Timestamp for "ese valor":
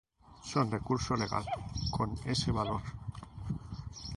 2.33-2.83